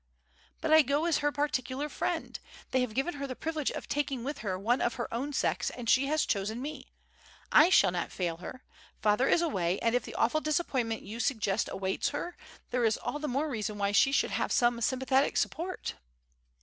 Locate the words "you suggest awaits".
11.03-12.09